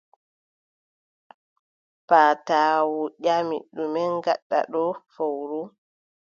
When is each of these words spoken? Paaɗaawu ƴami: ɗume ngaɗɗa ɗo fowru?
Paaɗaawu 2.07 2.99
ƴami: 3.23 3.57
ɗume 3.75 4.01
ngaɗɗa 4.17 4.59
ɗo 4.71 4.83
fowru? 5.13 5.61